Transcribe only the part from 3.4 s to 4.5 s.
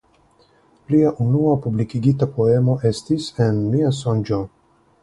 "En mia sonĝo".